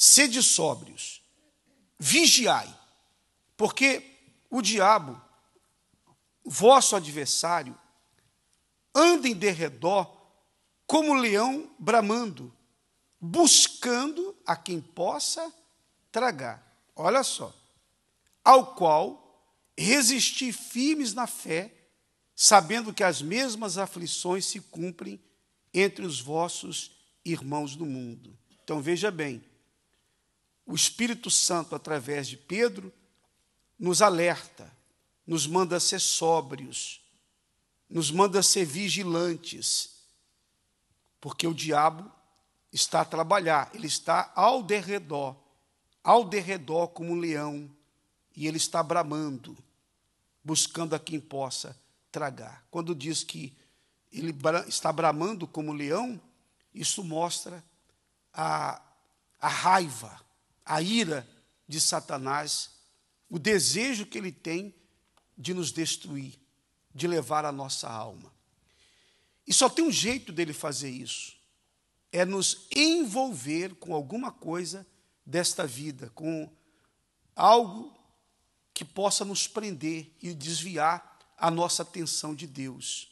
sede 0.00 0.40
sóbrios, 0.44 1.20
vigiai, 1.98 2.72
porque 3.56 4.00
o 4.48 4.62
diabo, 4.62 5.20
vosso 6.44 6.94
adversário, 6.94 7.76
anda 8.94 9.26
em 9.26 9.34
derredor 9.34 10.08
como 10.86 11.14
leão 11.14 11.68
bramando, 11.80 12.54
buscando 13.20 14.36
a 14.46 14.54
quem 14.54 14.80
possa 14.80 15.52
tragar. 16.12 16.64
Olha 16.94 17.24
só. 17.24 17.52
Ao 18.44 18.76
qual 18.76 19.52
resisti 19.76 20.52
firmes 20.52 21.12
na 21.12 21.26
fé, 21.26 21.74
sabendo 22.36 22.94
que 22.94 23.02
as 23.02 23.20
mesmas 23.20 23.76
aflições 23.76 24.46
se 24.46 24.60
cumprem 24.60 25.20
entre 25.74 26.06
os 26.06 26.20
vossos 26.20 26.92
irmãos 27.24 27.74
do 27.74 27.84
mundo. 27.84 28.38
Então 28.62 28.80
veja 28.80 29.10
bem, 29.10 29.44
o 30.68 30.74
Espírito 30.74 31.30
Santo, 31.30 31.74
através 31.74 32.28
de 32.28 32.36
Pedro, 32.36 32.92
nos 33.78 34.02
alerta, 34.02 34.70
nos 35.26 35.46
manda 35.46 35.80
ser 35.80 35.98
sóbrios, 35.98 37.00
nos 37.88 38.10
manda 38.10 38.42
ser 38.42 38.66
vigilantes, 38.66 40.02
porque 41.22 41.46
o 41.46 41.54
diabo 41.54 42.12
está 42.70 43.00
a 43.00 43.04
trabalhar, 43.06 43.70
ele 43.72 43.86
está 43.86 44.30
ao 44.36 44.62
derredor, 44.62 45.34
ao 46.04 46.22
derredor 46.22 46.88
como 46.88 47.12
um 47.12 47.18
leão, 47.18 47.70
e 48.36 48.46
ele 48.46 48.58
está 48.58 48.82
bramando, 48.82 49.56
buscando 50.44 50.94
a 50.94 50.98
quem 50.98 51.18
possa 51.18 51.74
tragar. 52.12 52.62
Quando 52.70 52.94
diz 52.94 53.24
que 53.24 53.56
ele 54.12 54.36
está 54.66 54.92
bramando 54.92 55.46
como 55.46 55.72
leão, 55.72 56.20
isso 56.74 57.02
mostra 57.02 57.64
a, 58.34 58.82
a 59.40 59.48
raiva, 59.48 60.27
a 60.68 60.82
ira 60.82 61.26
de 61.66 61.80
Satanás, 61.80 62.70
o 63.28 63.38
desejo 63.38 64.04
que 64.04 64.18
ele 64.18 64.30
tem 64.30 64.74
de 65.36 65.54
nos 65.54 65.72
destruir, 65.72 66.34
de 66.94 67.08
levar 67.08 67.46
a 67.46 67.52
nossa 67.52 67.88
alma. 67.88 68.30
E 69.46 69.52
só 69.52 69.68
tem 69.68 69.84
um 69.84 69.90
jeito 69.90 70.30
dele 70.30 70.52
fazer 70.52 70.90
isso: 70.90 71.36
é 72.12 72.24
nos 72.24 72.66
envolver 72.74 73.74
com 73.76 73.94
alguma 73.94 74.30
coisa 74.30 74.86
desta 75.24 75.66
vida, 75.66 76.10
com 76.14 76.50
algo 77.34 77.96
que 78.74 78.84
possa 78.84 79.24
nos 79.24 79.46
prender 79.46 80.14
e 80.22 80.34
desviar 80.34 81.18
a 81.36 81.50
nossa 81.50 81.82
atenção 81.82 82.34
de 82.34 82.46
Deus. 82.46 83.10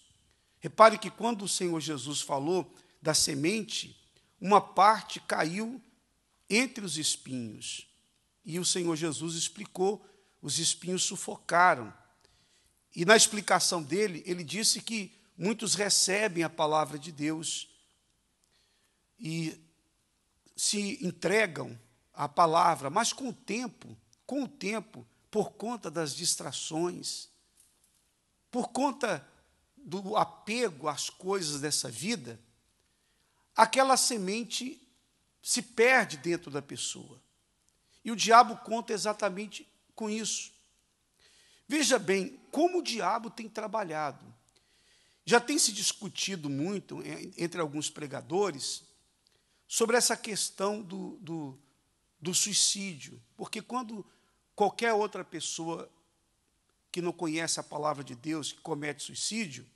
Repare 0.58 0.98
que 0.98 1.10
quando 1.10 1.42
o 1.42 1.48
Senhor 1.48 1.80
Jesus 1.80 2.20
falou 2.20 2.74
da 3.00 3.14
semente, 3.14 3.98
uma 4.40 4.60
parte 4.60 5.20
caiu 5.20 5.80
entre 6.48 6.84
os 6.84 6.96
espinhos. 6.96 7.86
E 8.44 8.58
o 8.58 8.64
Senhor 8.64 8.94
Jesus 8.96 9.34
explicou: 9.34 10.04
os 10.40 10.58
espinhos 10.58 11.02
sufocaram. 11.02 11.92
E 12.94 13.04
na 13.04 13.16
explicação 13.16 13.82
dele, 13.82 14.22
ele 14.24 14.42
disse 14.42 14.80
que 14.80 15.12
muitos 15.36 15.74
recebem 15.74 16.42
a 16.42 16.48
palavra 16.48 16.98
de 16.98 17.12
Deus 17.12 17.68
e 19.18 19.60
se 20.56 21.04
entregam 21.04 21.78
à 22.14 22.28
palavra, 22.28 22.88
mas 22.88 23.12
com 23.12 23.28
o 23.28 23.32
tempo, 23.32 23.94
com 24.24 24.44
o 24.44 24.48
tempo, 24.48 25.06
por 25.30 25.52
conta 25.52 25.90
das 25.90 26.14
distrações, 26.14 27.28
por 28.50 28.68
conta 28.68 29.26
do 29.76 30.16
apego 30.16 30.88
às 30.88 31.10
coisas 31.10 31.60
dessa 31.60 31.90
vida, 31.90 32.40
aquela 33.54 33.96
semente 33.96 34.85
se 35.42 35.62
perde 35.62 36.16
dentro 36.16 36.50
da 36.50 36.62
pessoa. 36.62 37.20
E 38.04 38.10
o 38.10 38.16
diabo 38.16 38.56
conta 38.58 38.92
exatamente 38.92 39.68
com 39.94 40.08
isso. 40.08 40.52
Veja 41.68 41.98
bem 41.98 42.40
como 42.50 42.78
o 42.78 42.82
diabo 42.82 43.30
tem 43.30 43.48
trabalhado. 43.48 44.24
Já 45.24 45.40
tem 45.40 45.58
se 45.58 45.72
discutido 45.72 46.48
muito 46.48 47.02
entre 47.36 47.60
alguns 47.60 47.90
pregadores 47.90 48.84
sobre 49.66 49.96
essa 49.96 50.16
questão 50.16 50.80
do, 50.80 51.18
do, 51.20 51.58
do 52.20 52.32
suicídio, 52.32 53.20
porque 53.36 53.60
quando 53.60 54.06
qualquer 54.54 54.92
outra 54.92 55.24
pessoa 55.24 55.90
que 56.92 57.02
não 57.02 57.12
conhece 57.12 57.58
a 57.58 57.64
palavra 57.64 58.04
de 58.04 58.14
Deus, 58.14 58.52
que 58.52 58.60
comete 58.60 59.02
suicídio, 59.02 59.66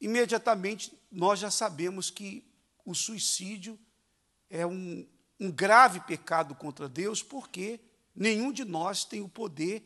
imediatamente 0.00 0.92
nós 1.10 1.40
já 1.40 1.50
sabemos 1.50 2.10
que 2.10 2.44
o 2.84 2.94
suicídio 2.94 3.78
é 4.54 4.64
um, 4.64 5.04
um 5.40 5.50
grave 5.50 5.98
pecado 5.98 6.54
contra 6.54 6.88
Deus, 6.88 7.24
porque 7.24 7.80
nenhum 8.14 8.52
de 8.52 8.64
nós 8.64 9.04
tem 9.04 9.20
o 9.20 9.28
poder 9.28 9.82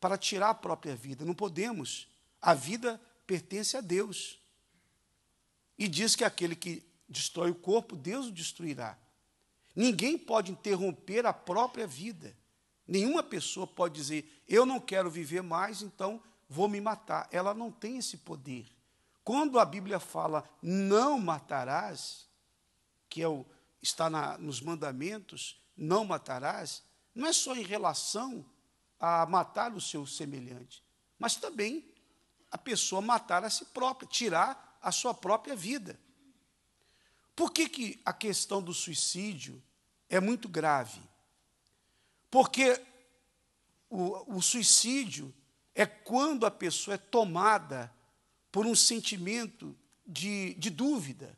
para 0.00 0.16
tirar 0.16 0.50
a 0.50 0.54
própria 0.54 0.94
vida. 0.94 1.24
Não 1.24 1.34
podemos. 1.34 2.08
A 2.40 2.54
vida 2.54 3.00
pertence 3.26 3.76
a 3.76 3.80
Deus. 3.80 4.40
E 5.76 5.88
diz 5.88 6.14
que 6.14 6.22
aquele 6.22 6.54
que 6.54 6.84
destrói 7.08 7.50
o 7.50 7.54
corpo, 7.56 7.96
Deus 7.96 8.28
o 8.28 8.32
destruirá. 8.32 8.96
Ninguém 9.74 10.16
pode 10.16 10.52
interromper 10.52 11.26
a 11.26 11.32
própria 11.32 11.86
vida. 11.86 12.36
Nenhuma 12.86 13.24
pessoa 13.24 13.66
pode 13.66 13.94
dizer, 13.94 14.40
eu 14.46 14.64
não 14.64 14.78
quero 14.78 15.10
viver 15.10 15.42
mais, 15.42 15.82
então 15.82 16.22
vou 16.48 16.68
me 16.68 16.80
matar. 16.80 17.28
Ela 17.32 17.52
não 17.52 17.72
tem 17.72 17.96
esse 17.96 18.18
poder. 18.18 18.68
Quando 19.24 19.58
a 19.58 19.64
Bíblia 19.64 19.98
fala 19.98 20.48
não 20.62 21.18
matarás, 21.18 22.28
que 23.08 23.20
é 23.20 23.28
o, 23.28 23.44
está 23.82 24.08
na, 24.08 24.38
nos 24.38 24.60
mandamentos, 24.60 25.60
não 25.76 26.04
matarás, 26.04 26.82
não 27.14 27.26
é 27.26 27.32
só 27.32 27.54
em 27.54 27.62
relação 27.62 28.44
a 28.98 29.26
matar 29.26 29.74
o 29.74 29.80
seu 29.80 30.06
semelhante, 30.06 30.82
mas 31.18 31.34
também 31.34 31.92
a 32.50 32.56
pessoa 32.56 33.02
matar 33.02 33.44
a 33.44 33.50
si 33.50 33.64
própria, 33.66 34.08
tirar 34.08 34.78
a 34.80 34.92
sua 34.92 35.12
própria 35.12 35.56
vida. 35.56 35.98
Por 37.34 37.50
que, 37.50 37.68
que 37.68 38.00
a 38.04 38.12
questão 38.12 38.62
do 38.62 38.72
suicídio 38.72 39.62
é 40.08 40.20
muito 40.20 40.48
grave? 40.48 41.00
Porque 42.30 42.80
o, 43.90 44.36
o 44.36 44.42
suicídio 44.42 45.34
é 45.74 45.86
quando 45.86 46.46
a 46.46 46.50
pessoa 46.50 46.94
é 46.94 46.98
tomada 46.98 47.92
por 48.50 48.66
um 48.66 48.74
sentimento 48.74 49.76
de, 50.06 50.54
de 50.54 50.70
dúvida, 50.70 51.36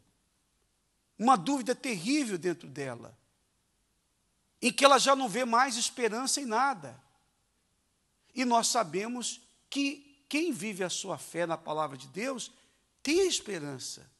uma 1.18 1.36
dúvida 1.36 1.74
terrível 1.74 2.36
dentro 2.36 2.68
dela, 2.68 3.16
em 4.60 4.72
que 4.72 4.84
ela 4.84 4.98
já 4.98 5.14
não 5.14 5.28
vê 5.28 5.44
mais 5.44 5.76
esperança 5.76 6.40
em 6.40 6.46
nada. 6.46 7.00
E 8.34 8.44
nós 8.44 8.68
sabemos 8.68 9.40
que 9.70 10.24
quem 10.28 10.52
vive 10.52 10.82
a 10.82 10.90
sua 10.90 11.18
fé 11.18 11.46
na 11.46 11.56
palavra 11.56 11.96
de 11.96 12.08
Deus 12.08 12.50
tem 13.02 13.20
a 13.20 13.26
esperança, 13.26 14.10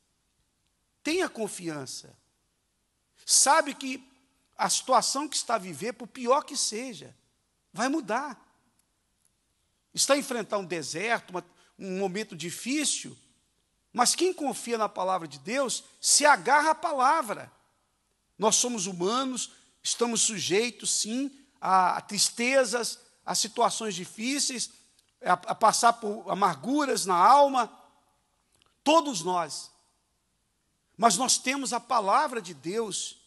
tem 1.02 1.22
a 1.22 1.28
confiança, 1.28 2.16
sabe 3.26 3.74
que 3.74 4.06
a 4.56 4.70
situação 4.70 5.28
que 5.28 5.36
está 5.36 5.56
a 5.56 5.58
viver, 5.58 5.94
por 5.94 6.06
pior 6.06 6.42
que 6.42 6.56
seja, 6.56 7.14
vai 7.72 7.88
mudar. 7.88 8.40
Está 9.92 10.14
a 10.14 10.18
enfrentar 10.18 10.58
um 10.58 10.64
deserto, 10.64 11.30
uma, 11.30 11.44
um 11.78 11.98
momento 11.98 12.36
difícil, 12.36 13.16
mas 13.94 14.16
quem 14.16 14.34
confia 14.34 14.76
na 14.76 14.88
palavra 14.88 15.28
de 15.28 15.38
Deus 15.38 15.84
se 16.00 16.26
agarra 16.26 16.72
à 16.72 16.74
palavra. 16.74 17.50
Nós 18.36 18.56
somos 18.56 18.86
humanos, 18.86 19.52
estamos 19.80 20.22
sujeitos, 20.22 20.90
sim, 20.90 21.30
a 21.60 22.00
tristezas, 22.00 22.98
a 23.24 23.36
situações 23.36 23.94
difíceis, 23.94 24.68
a, 25.22 25.34
a 25.34 25.54
passar 25.54 25.92
por 25.92 26.28
amarguras 26.28 27.06
na 27.06 27.14
alma, 27.14 27.72
todos 28.82 29.22
nós. 29.22 29.70
Mas 30.96 31.16
nós 31.16 31.38
temos 31.38 31.72
a 31.72 31.78
palavra 31.78 32.42
de 32.42 32.52
Deus, 32.52 33.18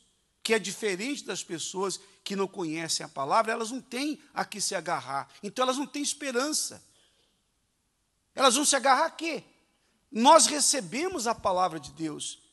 que 0.44 0.54
é 0.54 0.60
diferente 0.60 1.24
das 1.24 1.46
pessoas 1.46 1.98
que 2.26 2.36
não 2.36 2.46
conhecem 2.48 3.06
a 3.06 3.10
palavra, 3.10 3.54
elas 3.54 3.72
não 3.72 3.80
têm 3.80 4.22
a 4.34 4.44
que 4.44 4.60
se 4.60 4.76
agarrar, 4.76 5.30
então 5.42 5.64
elas 5.64 5.78
não 5.78 5.88
têm 5.88 6.04
esperança. 6.04 6.84
Elas 8.36 8.56
vão 8.56 8.66
se 8.66 8.76
agarrar 8.76 9.06
a 9.06 9.12
quê? 9.12 9.46
Nós 10.12 10.46
recebemos 10.48 11.28
a 11.28 11.36
palavra 11.36 11.80
de 11.80 11.92
Deus. 11.92 12.48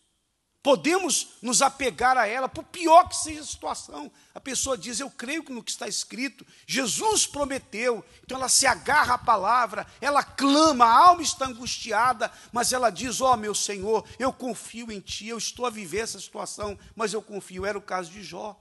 Podemos 0.65 1.37
nos 1.43 1.61
apegar 1.61 2.17
a 2.17 2.27
ela, 2.27 2.49
por 2.49 2.65
pior 2.65 3.07
que 3.07 3.15
seja 3.15 3.43
a 3.43 3.45
situação. 3.45 4.11
A 4.35 4.41
pessoa 4.41 4.79
diz: 4.79 4.99
Eu 4.99 5.11
creio 5.11 5.45
no 5.51 5.63
que 5.63 5.71
está 5.71 5.87
escrito, 5.87 6.45
Jesus 6.67 7.27
prometeu. 7.27 8.03
Então 8.23 8.39
ela 8.39 8.49
se 8.49 8.67
agarra 8.67 9.13
à 9.13 9.19
palavra, 9.19 9.87
ela 10.01 10.23
clama, 10.23 10.87
a 10.87 11.07
alma 11.09 11.21
está 11.21 11.45
angustiada, 11.47 12.33
mas 12.51 12.73
ela 12.73 12.89
diz: 12.89 13.21
Ó 13.21 13.35
oh, 13.35 13.37
meu 13.37 13.55
Senhor, 13.55 14.09
eu 14.19 14.33
confio 14.33 14.91
em 14.91 15.01
Ti, 15.01 15.29
eu 15.29 15.37
estou 15.37 15.67
a 15.67 15.71
viver 15.71 15.99
essa 15.99 16.19
situação, 16.19 16.79
mas 16.97 17.13
eu 17.13 17.21
confio. 17.21 17.67
Era 17.67 17.77
o 17.77 17.83
caso 17.83 18.11
de 18.11 18.23
Jó. 18.23 18.59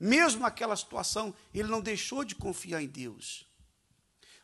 Mesmo 0.00 0.40
naquela 0.40 0.74
situação, 0.74 1.32
ele 1.54 1.68
não 1.68 1.80
deixou 1.80 2.24
de 2.24 2.34
confiar 2.34 2.82
em 2.82 2.88
Deus. 2.88 3.46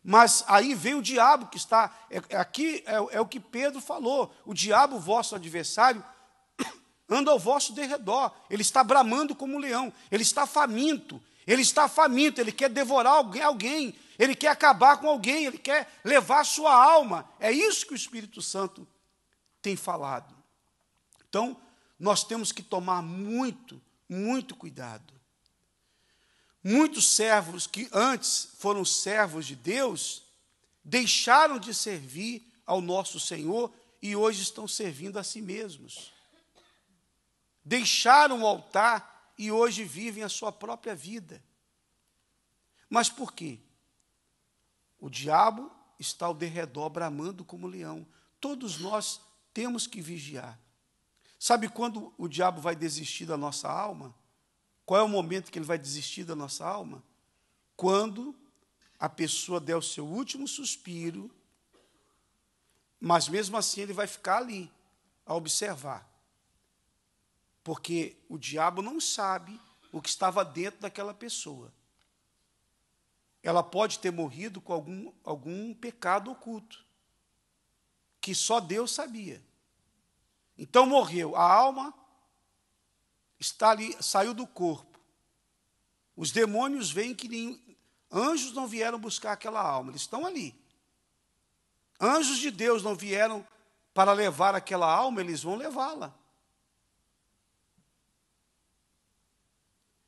Mas 0.02 0.44
aí 0.46 0.74
vem 0.74 0.94
o 0.94 1.02
diabo 1.02 1.46
que 1.46 1.56
está, 1.56 1.94
é, 2.10 2.36
aqui 2.36 2.82
é, 2.86 3.16
é 3.16 3.20
o 3.20 3.26
que 3.26 3.40
Pedro 3.40 3.80
falou: 3.80 4.34
o 4.44 4.54
diabo, 4.54 4.98
vosso 4.98 5.34
adversário, 5.34 6.02
anda 7.08 7.30
ao 7.30 7.38
vosso 7.38 7.72
derredor. 7.72 8.32
Ele 8.48 8.62
está 8.62 8.82
bramando 8.84 9.34
como 9.34 9.56
um 9.56 9.58
leão, 9.58 9.92
ele 10.10 10.22
está 10.22 10.46
faminto, 10.46 11.22
ele 11.46 11.62
está 11.62 11.88
faminto, 11.88 12.40
ele 12.40 12.52
quer 12.52 12.70
devorar 12.70 13.14
alguém, 13.14 13.42
alguém, 13.42 13.94
ele 14.18 14.34
quer 14.34 14.48
acabar 14.48 14.98
com 14.98 15.08
alguém, 15.08 15.46
ele 15.46 15.58
quer 15.58 15.90
levar 16.04 16.44
sua 16.44 16.72
alma. 16.72 17.28
É 17.38 17.50
isso 17.50 17.86
que 17.86 17.92
o 17.92 17.96
Espírito 17.96 18.40
Santo 18.40 18.86
tem 19.60 19.76
falado. 19.76 20.34
Então, 21.28 21.56
nós 21.98 22.24
temos 22.24 22.52
que 22.52 22.62
tomar 22.62 23.02
muito, 23.02 23.80
muito 24.08 24.54
cuidado. 24.54 25.17
Muitos 26.62 27.14
servos 27.14 27.66
que 27.66 27.88
antes 27.92 28.48
foram 28.58 28.84
servos 28.84 29.46
de 29.46 29.54
Deus, 29.54 30.24
deixaram 30.84 31.58
de 31.58 31.72
servir 31.72 32.46
ao 32.66 32.80
nosso 32.80 33.20
Senhor 33.20 33.72
e 34.02 34.14
hoje 34.14 34.42
estão 34.42 34.66
servindo 34.66 35.18
a 35.18 35.24
si 35.24 35.40
mesmos. 35.40 36.12
Deixaram 37.64 38.42
o 38.42 38.46
altar 38.46 39.32
e 39.38 39.52
hoje 39.52 39.84
vivem 39.84 40.22
a 40.24 40.28
sua 40.28 40.50
própria 40.50 40.94
vida. 40.94 41.42
Mas 42.88 43.08
por 43.08 43.32
quê? 43.32 43.60
O 44.98 45.08
diabo 45.08 45.70
está 45.98 46.26
ao 46.26 46.34
derredor 46.34 46.90
bramando 46.90 47.44
como 47.44 47.66
leão. 47.66 48.06
Todos 48.40 48.78
nós 48.78 49.20
temos 49.52 49.86
que 49.86 50.00
vigiar. 50.00 50.58
Sabe 51.38 51.68
quando 51.68 52.12
o 52.18 52.26
diabo 52.26 52.60
vai 52.60 52.74
desistir 52.74 53.26
da 53.26 53.36
nossa 53.36 53.68
alma? 53.70 54.14
Qual 54.88 55.02
é 55.02 55.04
o 55.04 55.08
momento 55.08 55.52
que 55.52 55.58
ele 55.58 55.66
vai 55.66 55.76
desistir 55.76 56.24
da 56.24 56.34
nossa 56.34 56.66
alma? 56.66 57.04
Quando 57.76 58.34
a 58.98 59.06
pessoa 59.06 59.60
der 59.60 59.76
o 59.76 59.82
seu 59.82 60.06
último 60.06 60.48
suspiro, 60.48 61.30
mas 62.98 63.28
mesmo 63.28 63.58
assim 63.58 63.82
ele 63.82 63.92
vai 63.92 64.06
ficar 64.06 64.38
ali 64.38 64.72
a 65.26 65.34
observar. 65.34 66.08
Porque 67.62 68.16
o 68.30 68.38
diabo 68.38 68.80
não 68.80 68.98
sabe 68.98 69.60
o 69.92 70.00
que 70.00 70.08
estava 70.08 70.42
dentro 70.42 70.80
daquela 70.80 71.12
pessoa. 71.12 71.70
Ela 73.42 73.62
pode 73.62 73.98
ter 73.98 74.10
morrido 74.10 74.58
com 74.58 74.72
algum, 74.72 75.12
algum 75.22 75.74
pecado 75.74 76.30
oculto, 76.30 76.82
que 78.22 78.34
só 78.34 78.58
Deus 78.58 78.92
sabia. 78.92 79.44
Então 80.56 80.86
morreu, 80.86 81.36
a 81.36 81.42
alma 81.42 81.92
está 83.38 83.70
ali, 83.70 83.96
saiu 84.02 84.34
do 84.34 84.46
corpo. 84.46 84.98
Os 86.16 86.32
demônios 86.32 86.90
veem 86.90 87.14
que 87.14 87.28
nem, 87.28 87.76
anjos 88.10 88.52
não 88.52 88.66
vieram 88.66 88.98
buscar 88.98 89.32
aquela 89.32 89.60
alma, 89.60 89.90
eles 89.90 90.02
estão 90.02 90.26
ali. 90.26 90.54
Anjos 92.00 92.38
de 92.38 92.50
Deus 92.50 92.82
não 92.82 92.94
vieram 92.94 93.46
para 93.94 94.12
levar 94.12 94.54
aquela 94.54 94.92
alma, 94.92 95.20
eles 95.20 95.42
vão 95.42 95.56
levá-la. 95.56 96.14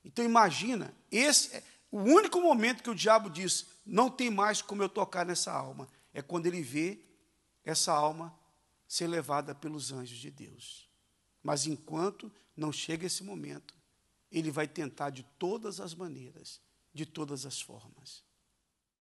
Então 0.04 0.24
imagina, 0.24 0.94
esse 1.10 1.54
é 1.56 1.62
o 1.90 1.98
único 1.98 2.40
momento 2.40 2.82
que 2.82 2.90
o 2.90 2.94
diabo 2.94 3.30
diz: 3.30 3.66
"Não 3.86 4.10
tem 4.10 4.30
mais 4.30 4.60
como 4.62 4.82
eu 4.82 4.88
tocar 4.88 5.24
nessa 5.24 5.52
alma", 5.52 5.88
é 6.12 6.22
quando 6.22 6.46
ele 6.46 6.62
vê 6.62 7.04
essa 7.64 7.92
alma 7.92 8.36
ser 8.88 9.06
levada 9.06 9.54
pelos 9.54 9.92
anjos 9.92 10.18
de 10.18 10.30
Deus. 10.30 10.89
Mas 11.42 11.66
enquanto 11.66 12.32
não 12.56 12.72
chega 12.72 13.06
esse 13.06 13.22
momento, 13.22 13.74
ele 14.30 14.50
vai 14.50 14.68
tentar 14.68 15.10
de 15.10 15.22
todas 15.38 15.80
as 15.80 15.94
maneiras, 15.94 16.60
de 16.92 17.06
todas 17.06 17.46
as 17.46 17.60
formas. 17.60 18.22